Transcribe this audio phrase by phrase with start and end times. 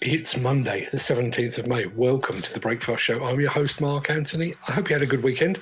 [0.00, 1.86] It's Monday, the 17th of May.
[1.86, 3.24] Welcome to the Breakfast Show.
[3.24, 4.52] I'm your host, Mark Anthony.
[4.68, 5.60] I hope you had a good weekend.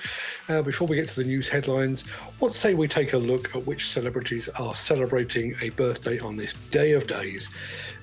[0.49, 2.01] Uh, before we get to the news headlines,
[2.39, 6.55] what say we take a look at which celebrities are celebrating a birthday on this
[6.71, 7.47] day of days?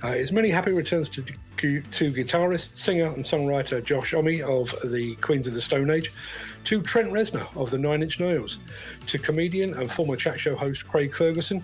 [0.05, 1.23] Uh, it's many happy returns to,
[1.57, 6.13] to guitarist, singer, and songwriter Josh Homme of the Queens of the Stone Age,
[6.65, 8.61] to Trent Reznor of the Nine Inch Nails,
[9.07, 11.63] to comedian and former chat show host Craig Ferguson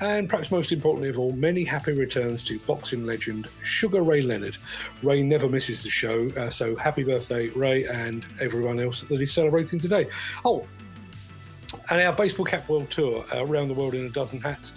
[0.00, 4.56] and perhaps most importantly of all, many happy returns to boxing legend Sugar Ray Leonard.
[5.02, 9.32] Ray never misses the show, uh, so happy birthday, Ray, and everyone else that is
[9.32, 10.08] celebrating today.
[10.44, 10.66] Oh,
[11.90, 14.72] and our Baseball Cap World Tour uh, around the world in a dozen hats.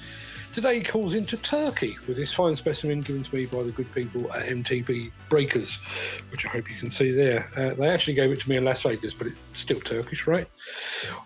[0.54, 3.90] Today he calls into Turkey with this fine specimen given to me by the good
[3.96, 5.76] people at MTB Breakers,
[6.30, 7.48] which I hope you can see there.
[7.55, 10.50] Uh, they actually gave it to me in Las Vegas, but it's still Turkish, right?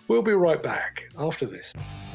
[0.06, 1.74] We'll be right back after this.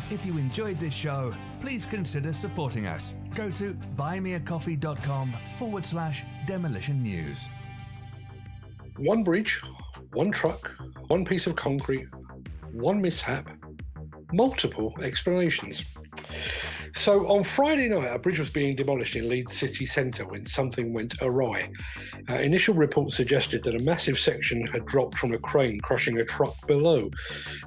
[0.10, 3.14] If you enjoyed this show, please consider supporting us.
[3.36, 7.50] Go to buymeacoffee.com forward slash demolition news.
[8.96, 9.62] One bridge,
[10.14, 10.72] one truck,
[11.08, 12.08] one piece of concrete,
[12.72, 13.50] one mishap,
[14.32, 15.84] multiple explanations.
[16.94, 20.94] So on Friday night, a bridge was being demolished in Leeds city centre when something
[20.94, 21.70] went awry.
[22.30, 26.26] Uh, initial reports suggested that a massive section had dropped from a crane, crushing a
[26.26, 27.10] truck below.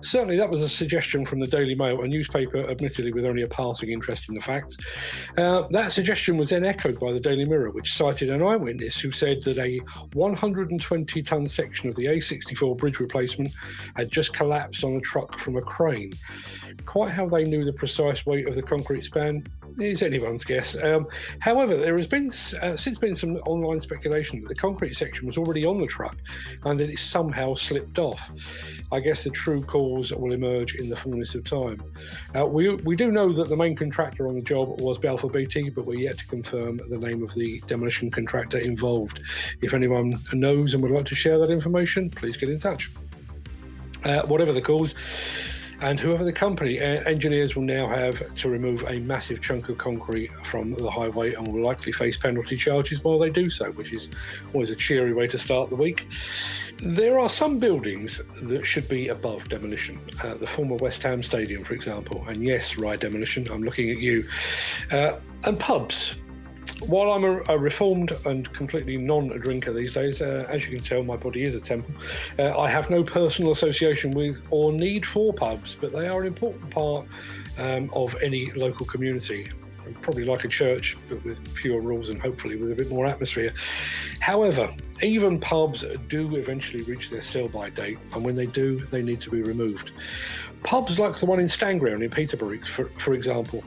[0.02, 3.48] Certainly, that was a suggestion from the Daily Mail, a newspaper, admittedly, with only a
[3.48, 4.76] passing interest in the facts.
[5.38, 9.10] Uh, that suggestion was then echoed by the Daily Mirror, which cited an eyewitness who
[9.10, 9.78] said that a
[10.12, 13.50] 120 ton section of the A64 bridge replacement
[13.96, 16.12] had just collapsed on a truck from a crane.
[16.84, 19.46] Quite how they knew the precise weight of the concrete span
[19.78, 20.76] is anyone's guess.
[20.82, 21.06] Um,
[21.38, 25.36] however, there has been uh, since been some online speculation that the concrete section was
[25.36, 26.16] already on the truck
[26.64, 28.30] and that it somehow slipped off.
[28.92, 31.82] I guess the true cause will emerge in the fullness of time.
[32.36, 35.70] Uh, we, we do know that the main contractor on the job was Balfour Beatty,
[35.70, 39.22] but we're yet to confirm the name of the demolition contractor involved.
[39.62, 42.90] If anyone knows and would like to share that information, please get in touch.
[44.04, 44.94] Uh, whatever the cause,
[45.84, 49.76] and whoever the company, uh, engineers will now have to remove a massive chunk of
[49.76, 53.92] concrete from the highway and will likely face penalty charges while they do so, which
[53.92, 54.08] is
[54.54, 56.06] always a cheery way to start the week.
[56.78, 60.00] There are some buildings that should be above demolition.
[60.22, 63.98] Uh, the former West Ham Stadium, for example, and yes, Rye Demolition, I'm looking at
[63.98, 64.26] you,
[64.90, 66.16] uh, and pubs
[66.80, 71.02] while I'm a, a, reformed and completely non-drinker these days, uh, as you can tell,
[71.02, 71.94] my body is a temple.
[72.38, 76.26] Uh, I have no personal association with or need for pubs, but they are an
[76.26, 77.06] important part
[77.58, 79.48] um, of any local community.
[80.00, 83.52] Probably like a church, but with fewer rules and hopefully with a bit more atmosphere.
[84.20, 84.68] However,
[85.02, 89.30] even pubs do eventually reach their sell-by date, and when they do, they need to
[89.30, 89.92] be removed.
[90.62, 93.62] Pubs like the one in Stanground in Peterborough, for, for example,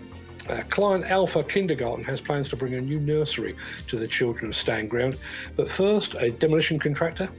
[0.50, 3.56] uh, client Alpha Kindergarten has plans to bring a new nursery
[3.88, 5.18] to the children of Stanground,
[5.56, 7.30] but first, a demolition contractor,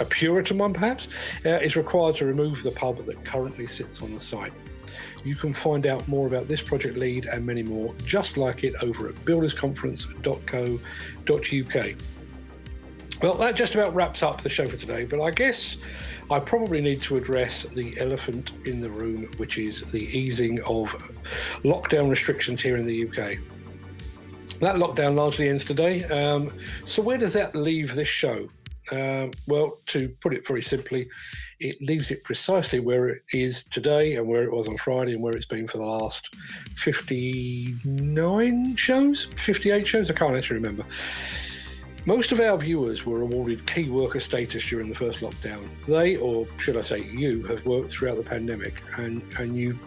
[0.00, 1.08] a Puritan one perhaps,
[1.44, 4.52] uh, is required to remove the pub that currently sits on the site.
[5.24, 8.74] You can find out more about this project lead and many more just like it
[8.82, 12.17] over at buildersconference.co.uk.
[13.20, 15.78] Well, that just about wraps up the show for today, but I guess
[16.30, 20.92] I probably need to address the elephant in the room, which is the easing of
[21.64, 23.38] lockdown restrictions here in the UK.
[24.60, 26.04] That lockdown largely ends today.
[26.04, 28.48] Um, so, where does that leave this show?
[28.92, 31.08] Um, well, to put it very simply,
[31.58, 35.22] it leaves it precisely where it is today and where it was on Friday and
[35.22, 36.32] where it's been for the last
[36.76, 40.08] 59 shows, 58 shows.
[40.08, 40.84] I can't actually remember.
[42.08, 45.68] Most of our viewers were awarded key worker status during the first lockdown.
[45.86, 49.78] They, or should I say you, have worked throughout the pandemic and, and you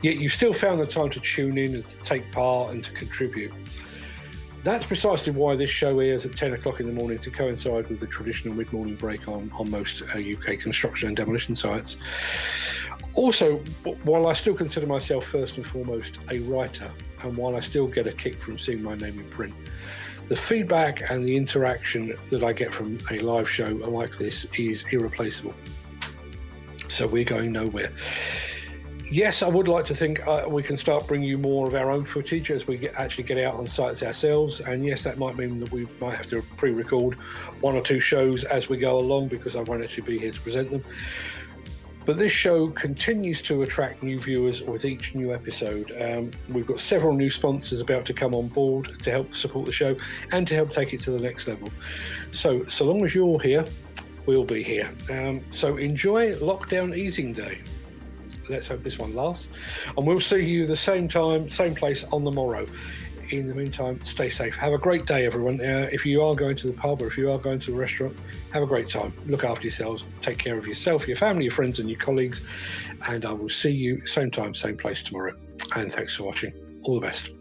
[0.00, 2.90] yet you still found the time to tune in and to take part and to
[2.92, 3.52] contribute.
[4.64, 8.00] That's precisely why this show airs at 10 o'clock in the morning to coincide with
[8.00, 11.98] the traditional mid morning break on, on most uh, UK construction and demolition sites.
[13.12, 13.58] Also,
[14.04, 16.90] while I still consider myself first and foremost a writer,
[17.22, 19.54] and while I still get a kick from seeing my name in print,
[20.28, 24.84] the feedback and the interaction that I get from a live show like this is
[24.90, 25.54] irreplaceable.
[26.88, 27.92] So we're going nowhere.
[29.08, 31.92] Yes, I would like to think uh, we can start bringing you more of our
[31.92, 34.58] own footage as we get, actually get out on sites ourselves.
[34.58, 37.14] And yes, that might mean that we might have to pre record
[37.60, 40.40] one or two shows as we go along because I won't actually be here to
[40.40, 40.82] present them.
[42.06, 45.92] But this show continues to attract new viewers with each new episode.
[46.00, 49.72] Um, we've got several new sponsors about to come on board to help support the
[49.72, 49.96] show
[50.30, 51.68] and to help take it to the next level.
[52.30, 53.64] So, so long as you're here,
[54.24, 54.88] we'll be here.
[55.10, 57.58] Um, so enjoy lockdown easing day.
[58.48, 59.48] Let's hope this one lasts.
[59.96, 62.68] And we'll see you the same time, same place on the morrow.
[63.30, 64.56] In the meantime, stay safe.
[64.56, 65.60] Have a great day, everyone.
[65.60, 67.76] Uh, if you are going to the pub or if you are going to the
[67.76, 68.16] restaurant,
[68.52, 69.12] have a great time.
[69.26, 70.08] Look after yourselves.
[70.20, 72.42] Take care of yourself, your family, your friends, and your colleagues.
[73.08, 75.34] And I will see you same time, same place tomorrow.
[75.74, 76.52] And thanks for watching.
[76.82, 77.35] All the best.